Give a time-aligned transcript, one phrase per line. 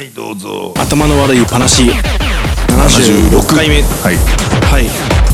[0.00, 0.72] はいどうぞ。
[0.78, 1.82] 頭の悪い話。
[1.82, 3.82] 76回目。
[3.82, 4.16] はい。
[4.64, 4.86] はい。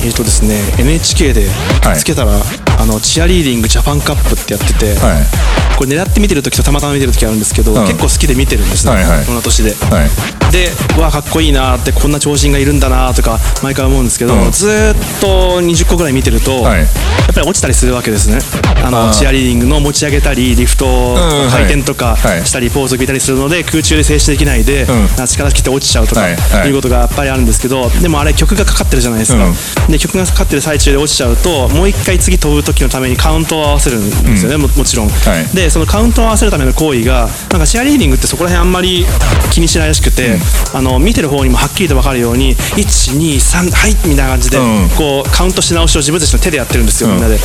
[0.05, 1.47] えっ、とですね NHK で
[1.85, 2.33] はいつけたら、
[2.81, 7.87] あのチアリーディングジャパンカップってやってて、はいこれ狙って見てる時とたまたま見てる時あるんですけど、ん。
[7.87, 9.27] 結構好きで見てるんですね、はいはい。
[9.27, 10.53] この年で、はい。
[10.53, 14.51] でうわかっこいいなってこんな長身がいるんだなとか毎回思うんですけど、うん。
[14.51, 16.79] ずーっと20個ぐらい見てると、はい。
[16.81, 16.87] やっ
[17.35, 18.39] ぱり落ちたりするわけですね。
[18.83, 22.47] あのチアリーディングの持ち上げたりリフトうん回転とかはい。
[22.47, 25.27] したりポーズを見たりするので空中で静止できないで、ん。
[25.27, 26.71] 力切って落ちちゃうとかはい。
[26.71, 29.93] うことがやっぱりあるんですけどでもあれ曲がかかってるじゃないですか、うん。
[29.93, 35.57] で曲がかかってる最中で落ちちゃうともう一回次飛ぶ時のためにカウントを合わせるんですよね、ももちろん、はい。
[35.57, 39.05] でそのカウントを合わせるための行為がなんかチアリーディングってそこら辺あんまり
[39.53, 40.39] 気にしないらしくて、
[40.75, 44.89] あの見てる方にもはっきりと分かるように123はいみたいな感じで、うん。
[44.97, 47.15] こうカウントし直しを自分たちの手でやってるんですよ、うん。
[47.17, 47.39] みんなで。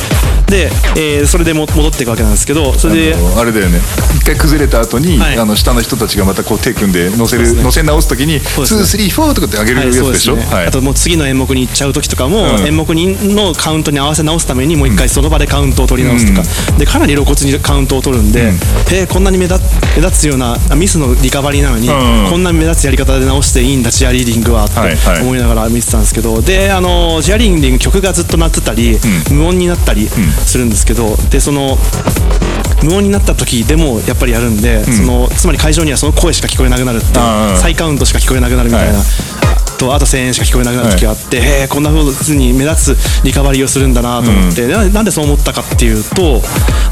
[0.48, 3.78] で、えーそれでも戻っていくわけなんですけどそれであれだよね。
[4.16, 5.38] 一回崩れた後に、はい。
[5.38, 7.62] あの下の人たちがまたこう手組んで乗せる、ね。
[7.62, 9.08] 乗せ直す時にそうですね。
[9.12, 10.54] とかって上げるやつでしょ、はいね。
[10.54, 10.66] はい。
[10.66, 12.66] あともう次の演目に行っちゃう時とかも、うん。
[12.66, 16.46] 演目にのカウントに合わせ直すためにもう一回その場でカウントを取り直すとか、
[16.78, 18.52] でかなり露骨にカウントを取るんで、へ
[19.02, 19.60] えこんなに目立
[19.96, 21.92] 目立つようなあミスのリカバリーなのに、う
[22.28, 25.22] んこんな目立つやり方で直していいんだチアリーディングはってはいはい。
[25.22, 28.98] 思いながら見てたんですけど、であのチアリーディング曲がずっと鳴ってたり、
[29.30, 31.78] 無音になったりするんですけどでその
[32.82, 39.06] 無音になった時でもやっぱりやるんで、そのつまり会場にはその声しか聞こえなくなるっていう再カウントしか聞こえなくなるみたいな、はい
[39.82, 46.40] とあと1000円しか聞こえなくなる時があって、へえこんなふうに目立つリカバリーをするんだなと思って、ななんでそう思ったかっていうと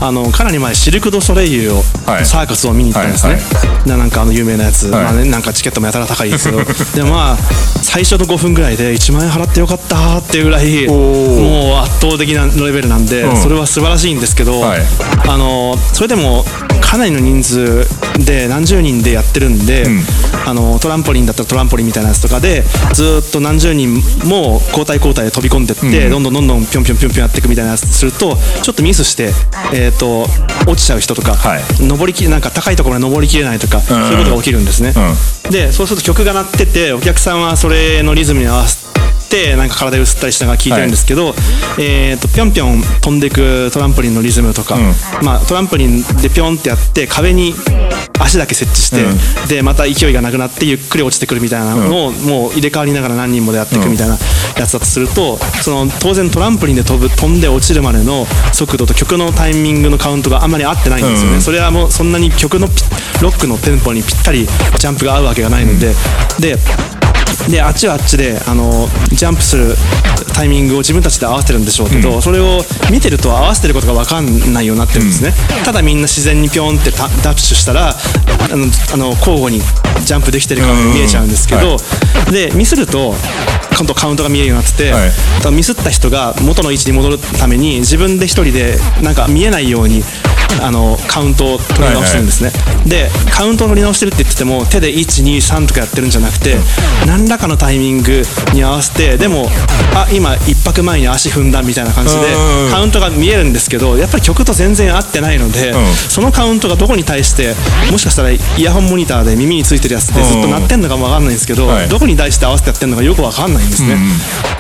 [0.01, 2.27] あのかなり前シルク・ドゥ・ソレイユを、はい。
[2.27, 3.41] サーカスを見に行ったんですね、はい
[3.87, 5.05] ななんかあの有名なやつ、はい。
[5.05, 6.63] まあね、なんかチケットもやたら高いですけど。
[6.95, 7.37] でもまあ
[7.83, 13.37] 最初の5分ぐらいで1万円払ってよかったっていうぐらいもう圧倒的なレベルなんで、うん。
[13.37, 14.83] それは素晴らしいんですけど、はい。
[15.29, 16.45] あのそれでも
[16.91, 17.85] かなりの人数
[18.27, 20.01] で何十人でやってるんで、ん。
[20.45, 22.63] あのトランポリンだったらトランポリンみたいなやつとかで
[22.95, 26.23] ずっと何十人も交代交代で飛び込んでって、どん。
[26.25, 29.31] どんどんどんぴょんぴょんぴょんぴょんやっていくみたいなやつするとちょっとミスして、
[29.73, 30.23] えー、と
[30.69, 31.63] 落ちちゃう人とか、はい。
[31.87, 34.93] 登りきなんか高いところに登りきれないとか、そういうことが起きるんですね、
[35.51, 38.80] でそうすると曲が鳴っててお客さんはそれのリズムに合わせて
[39.57, 41.35] なんか体を揺すったりしながら聴いてるんですけど、
[41.79, 44.77] えー、とぴょんぴょん飛んでいくトランポリンのリズムとか、
[45.23, 47.55] まあ、トランポリンでぴょんってやって壁に
[48.19, 54.19] 足だけ設置して、でまた勢いがなくなってゆっくり落ちてくるみたいなのを、もう入れ替わりながら何人もでやっていくみたいな
[54.59, 62.75] やつだとするとその当然トランポリンで飛ぶ飛んで落ちるまでの速度と曲のタイミングのカウントがあんまり合ってないんですよね、うんそれはもうそんなに曲のピ
[63.23, 65.95] ロックのテンポにぴったりジャンプが合うわけがないので、
[66.39, 66.57] で
[67.51, 69.75] であっちはあっちであのジャンプする
[70.35, 75.33] タイミングを自分たちで合わせてるんでしょうけど、それを見てると合わせてることが分かんないようになってるんですね、
[75.65, 77.95] ただみんな自然にピョンってタダッシュしたらあ
[78.57, 79.61] のあの交互に
[80.05, 81.77] ジャンプできてるかに見えちゃうんですけど、
[82.31, 83.15] でミスると
[83.95, 85.11] カウントが見えるようになってて、はい。
[85.53, 90.03] ミスった人が元の位置に戻るために自分で一人でなんか見えないように
[90.63, 92.51] あのカウントを取り直してるんですね、
[92.87, 96.57] でカウントを取り直してるって言ってても手で123とかやってるんじゃなくて
[97.07, 99.47] 何らかのタイミングに合わせてでも
[99.95, 105.75] あ今一拍前に足踏んだみたいな感じでうんカウントが見えるんですけどやっぱり曲と全然合ってないので、ん。
[106.09, 107.55] そのカウントがどこに対して
[107.91, 111.89] もしかしたらイヤホンモニターで耳についてるやつってずっと鳴ってんのかも分かんないんですけど、はい。
[111.89, 113.97] どこに対して合わせてやってるのかよく分かんないんですね、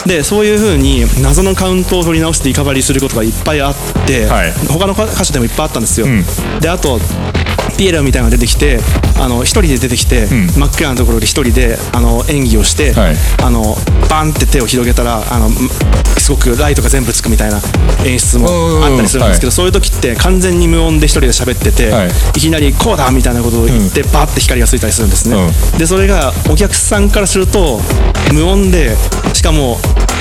[0.06, 3.76] でそういう風に謎のカウントを取り直してリカバリーすることがいっぱいあっ
[4.06, 4.52] て、はい。
[4.68, 6.24] 他の歌手でもいっぱいあったんですよ、ん。
[6.60, 7.00] であと
[7.76, 8.78] ピエロみたいなのが出てきて
[9.20, 13.16] あの一人で出てきて、真っ暗なところで一人であの演技をして、はい。
[13.42, 13.76] あの
[14.08, 15.52] バンって手を広げたらあのん
[16.18, 17.60] すごくライトが全部つくみたいな
[18.04, 18.48] 演出も
[18.84, 22.08] あったりするんですけど、そういう時って完全に無音で一人で喋ってて、はい。
[22.08, 27.80] い、きなりこうだみたいなことを言って、バーって光がついたりするんですね、うでそれがお客さんからすると
[28.32, 28.96] 無音で
[29.34, 29.78] しかも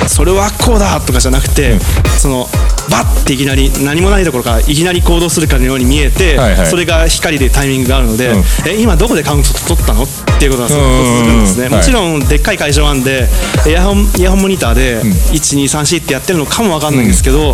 [0.08, 1.80] それはこうだとかじゃなくて、
[2.20, 2.48] その
[2.90, 6.68] バッていきなり何もないところからいきなり行動するかのように見えて、はいはい。
[6.68, 8.44] それが光でタイミングがあるので、うん。
[8.68, 10.08] え今どこでカウント取ったのっ
[10.40, 11.74] ていうことがすごく続くんですね、うんうん。
[11.74, 13.28] うんもちろんでっかい会場なんで
[13.68, 17.54] イヤホンイヤホンモニターで1234ってやってるのかもわかんないんですけど、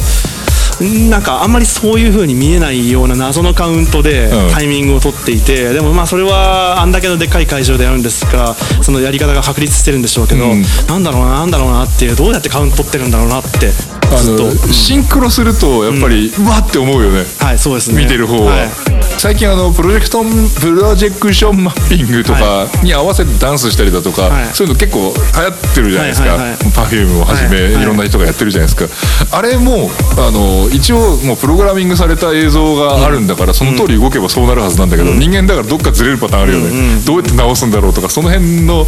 [1.09, 4.53] なんかあんまりそういう風に見えないような謎のカウントでうん。
[4.53, 10.63] タイミングを取っていて、でもまあそれはあんだけのでっかい会場でやるんですからそのやり方が確立してるんでしょうけど、うん。
[10.87, 13.71] なんだろうななんだろうなっていうどうやってカウント取ってるんだろうなって
[14.11, 14.45] あずっと。
[14.45, 17.23] のシンクロするとやっぱり、うわって思うよね。
[17.39, 18.03] はいそうですね。
[18.03, 18.53] 見てる方は。
[18.53, 20.23] はい最近あのプロジェクト
[20.59, 24.45] プロジェクションマッピングとかに合わせてダンスしたりだとか、はい。
[24.53, 26.35] そういうの結構流行ってるじゃないですか、
[26.81, 29.37] Perfume をはじめ、はいろんな人がやってるじゃないですか。
[29.37, 38.85] あれもあの一応もうプログラミングされた映像があるんだから、その通り動けばそうなるはずなんだけど、人間だからどっかずれるパターンあるよね、どうやって直すんだろうとかその辺の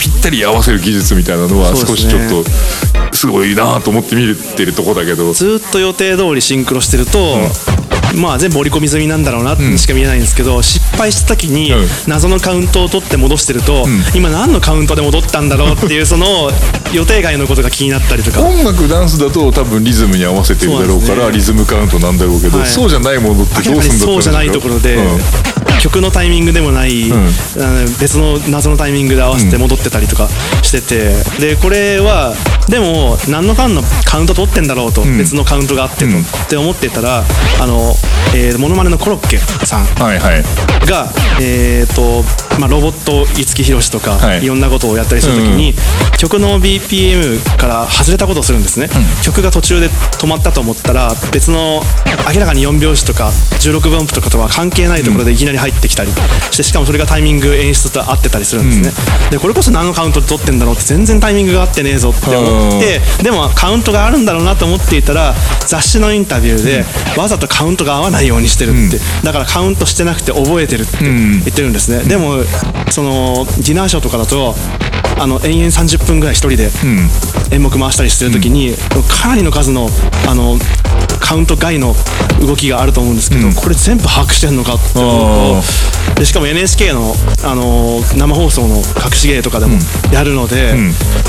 [0.00, 2.44] ぴったり合わせる技術みたいなのは少しちょっと
[3.14, 5.32] すごいなと思って見てるとこだけど。
[5.32, 7.38] ずっと予定通りシンクロしてると、
[8.16, 11.86] まあ全部織り込み済みなんだろうなってしか見えないんですけど、失敗した時にうん。
[12.06, 16.50] 謎のカウントを取って戻してると、今何のカウントで戻ったんだろうっていう その
[16.92, 18.40] 予定外のことが気になったりとか。
[18.40, 21.32] 音楽ダンスだと多分リズムに合わせてるだろうからね。
[21.32, 22.68] リズムカウントなんだろうけど、はい。
[22.68, 24.98] そうじゃないものってどうするんだったそうじゃないところで、
[25.80, 27.12] 曲のタイミングでもない、ん。
[27.12, 27.28] あの
[28.00, 30.28] 別の謎のタイミングで合わせて戻ってたりとか
[30.62, 32.34] してて、でこれは
[32.68, 36.20] でも何のかんのカウント取ってんだろうと、別のカウントがあってと、うん。
[36.22, 37.24] って思ってたら
[37.60, 37.94] あの、
[38.34, 39.84] えー、モノマネのコロッケさん。
[39.84, 40.42] はいはい。
[40.86, 41.08] が、
[41.40, 42.24] えーと
[42.58, 44.44] まあ、ロボット五木ひろしとか、はい。
[44.44, 45.74] い、ろんなことをやったりするときに、
[46.18, 48.88] 曲の BPM から外れたことをするんですね、
[49.24, 51.82] 曲が途中で止まったと思ったら別の
[52.32, 53.28] 明らかに4拍子とか
[53.60, 56.10] 16分音符とかとは関係ないところでいきなり入ってきたり
[56.50, 58.90] してしかもそれがタイミング演出と合ってたりするんですね、
[59.30, 65.34] でこれこそ何のカウントで取ってんだろうって全然タイミングが合ってねえぞって思ってでもカウントがあるんだろうなと思っていたら
[65.66, 66.84] 雑誌のインタビューで
[67.16, 72.44] わざとカウントが合わないようにしてるって、だからカウントしてなくて覚えてるって言ってるんですね、でも
[72.90, 74.54] そのディナーショーとかだと
[75.18, 76.70] あの延々30分ぐらい一人で
[77.52, 78.74] 演目回したりしてる時に、
[79.22, 79.88] かなりの数の
[80.28, 80.58] あの
[81.22, 81.94] カウント外の
[82.40, 85.62] 動きがあると思うんですけど、これ全部把握してんのかって思う
[86.14, 87.14] とでしかも NHK の、
[87.44, 89.78] あの生放送の隠し芸とかでも
[90.12, 90.74] やるので、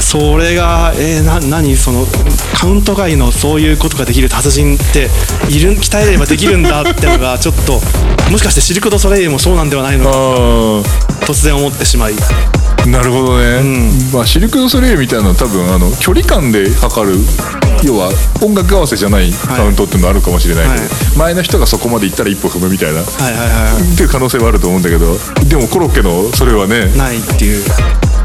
[0.01, 2.05] それがえー、な何その
[2.55, 5.09] カウント外のそういうことができる達人って
[5.49, 7.73] いる鍛えればできるんだってのがちょっと
[8.31, 10.13] もしかしてシルク・ドゥ・ソレイユもそうなんではないのかあ
[11.25, 12.13] 突然思ってしまい。
[12.13, 13.61] あなるほどね、
[14.13, 17.17] まあ、シルク・ドゥ・ソレイユみたいなのは多分あの距離感で測る
[17.83, 21.17] 要は音楽合わせじゃないカウントっていうのあるかもしれないけど、はい。
[21.17, 23.97] 前の人がそこまで行ったら一歩踏むみたいな、っはいはいはい。
[23.97, 27.63] ていう可能性はあると思うんだけどでもコロッケのそれはねないっていう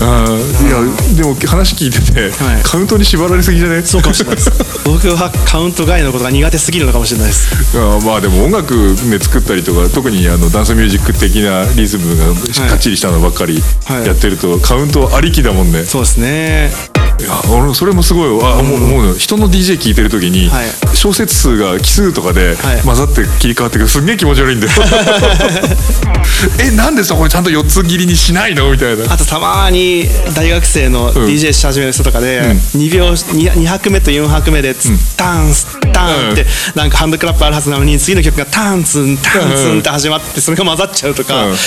[0.00, 2.62] あーいやでも話聞いてて、はい。
[2.62, 3.82] カウントに縛られすぎじゃね？
[3.82, 4.50] そうかもしれないです。
[4.84, 7.76] 僕はカウント外のことが苦手すぎるのかもしれないです。
[7.76, 8.74] あーまあでも音楽
[9.06, 14.06] ね作ったりとか特にあのダンスミュージック的なリズムがかっちりしたのばっかりはい。
[14.06, 15.84] やってると、カウントありきだもんね。
[15.84, 20.68] そうですねいや俺それもすごいあ思う思うの人の DJ 聞いてる時に、はい。
[20.94, 22.82] 小節数が奇数とかではい。
[22.82, 24.72] 混ざって切り替わってくるすんげえ気持ち悪いんだよ
[26.60, 28.70] えなんでそこちゃんと4つ切りにしないの？
[28.70, 29.12] みたいな。
[29.12, 32.40] あとたまに大学生の DJ し始める人とかで、
[32.76, 41.52] 2秒 2, 2拍目と4拍目でツッタンスッタンって、なんかハンドクラップあるはずなのに次の曲がタンツンタンツンって始まってそれが混ざっちゃうとか、うん。
[41.52, 41.58] えー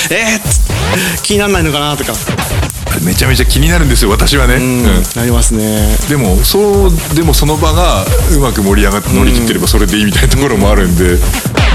[1.24, 2.14] 気にならないのかなとか、
[3.00, 4.84] めちゃめちゃ気になるんですよ私はね、うん。
[5.16, 5.96] なりますね。
[6.10, 8.04] でもそうでもその場が
[8.36, 11.18] うまく盛り上がって乗り切ってればそれでいいみたいなところもあるんで、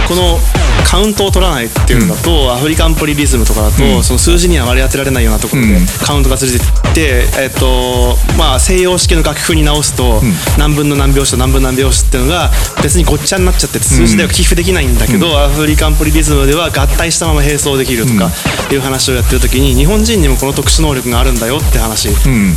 [0.06, 0.38] この
[0.84, 5.86] カウントを取らないっていうのだと、アフリカンポリリズムとかだと、その数字には割り当てられないようなところで、うん。
[5.86, 10.22] カウントがずれてって、えっとまあ、西洋式の楽譜に直すと、
[10.58, 12.50] 何分の何拍子と何分何拍子っていうのが
[12.82, 18.30] 別にごっちゃになっちゃってて数字では寄付できないんだけど、アフリカンポリリズムでは合体したまま並走できるとか
[18.70, 22.08] いう話をやってる時に日本人にもこの特殊能力があるんだよって話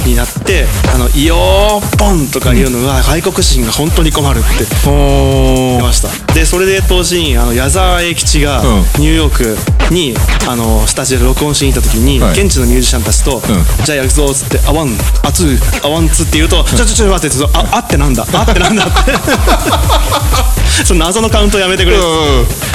[0.05, 4.47] になって「あのイヨーポン!」とかいうのが外国人が本当に困るって
[4.85, 6.33] 言ってました。
[6.33, 8.81] でそれで当時あの矢沢永吉がうん。
[8.99, 10.13] ニューヨークに
[10.47, 12.31] あのスタジオで録音しに行った時に、はい。
[12.33, 13.41] 現地のミュージシャンたちと
[13.85, 14.89] 「じゃあやるぞ」っつって「a one
[15.23, 18.25] a two a one two」って言うと「ちょちょちょ待って」って言うとああってなんだ？
[18.33, 19.13] あってなんだ」って。
[20.85, 21.97] その謎のカウントやめてくれ。
[21.97, 22.03] うん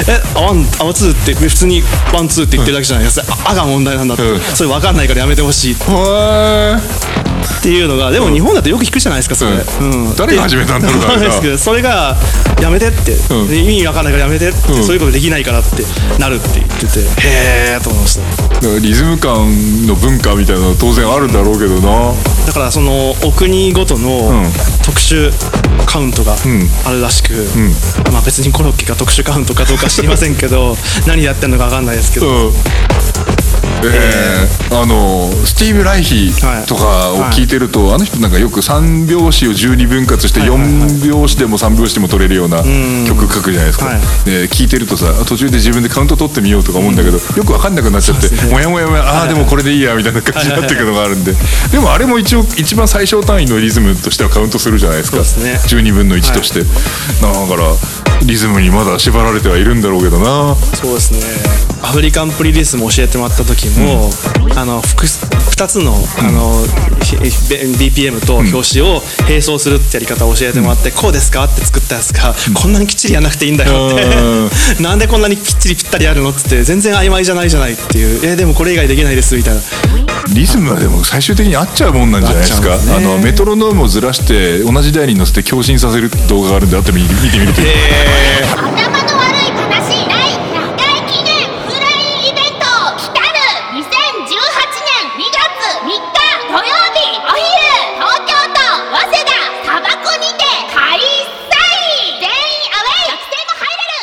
[0.07, 3.21] えあワンあワツーって普通にワンツーって言ってるだけじゃないです。
[3.21, 4.41] か、ああが問題なんだって、うん。
[4.53, 6.77] それ分かんないからやめてほしいっへ
[7.65, 10.09] ていうのがでも日本だとよく聞くじゃないですかそれ、うん。
[10.09, 10.15] うん。
[10.15, 12.15] 誰が始めたんだろうなですけどそれが
[12.61, 13.17] やめてって、
[13.57, 14.83] 意味わかんないからやめてって、うん。
[14.83, 15.81] そういうことできないからって
[16.21, 16.99] なるって言ってて。
[16.99, 18.79] へえと思いました。
[18.79, 19.49] リズム感
[19.87, 22.13] の文化みたいなのは当然あるんだろうけどな。
[22.45, 24.45] だからそのお国ごとのん。
[24.85, 25.31] 特殊
[25.87, 26.37] カウントがん。
[26.85, 27.33] あるらしく、
[28.11, 32.53] まあ別にコロッケが特殊カウントかどうか知りませんけど 何やってんのかわかんないですけど、うん
[33.83, 36.31] えー、あのスティーブ・ライヒ
[36.67, 40.69] とかを聞いてると、あの人なんかよく3拍子を12分割してはいはいはい。
[40.69, 42.63] 4拍子でも3拍子でも取れるような
[43.07, 43.99] 曲書くじゃないですか、はい。
[44.25, 48.51] で聞いてるとさ途中で自分でカウント取ってみようとか思うんだけど、よく分かんなくなっちゃって、ね。
[48.51, 51.33] もやもやもやああでもこれでいいやみたいな感じになってくるのがあるんで。
[51.71, 55.17] でもあれも一応一番最小単位のリズムとしてはカウントするじゃないですか。
[55.17, 55.59] ですね。
[55.81, 57.75] 12分の1として、だから
[58.23, 60.55] リズムにまだ縛られてはいるんだろうけどな。
[60.55, 61.19] そうですね。
[61.83, 64.09] アフリカンプリリスも教えてもらった時も、
[64.43, 66.67] うん、あの2つのあの、うん、
[67.77, 71.43] BPM と表紙を並走するってやり方を教えてもらって、うん、こうですか？
[71.43, 74.81] って作ったやつが、こんなにきっちりやらなくていいんだよって。
[74.81, 79.61] なんでこんなにきっちりぴったりやるのっつって全然曖昧じゃないじゃないっていうえー、でもこれ以外できないですみたいな。
[80.33, 87.61] リズムはでも最終的に合っちゃうもんなんじゃないですか、ね、あのメトロノームをずらして同じ台に乗せて共振させる動画があるんであって見てみると。
[88.05, 88.84] É...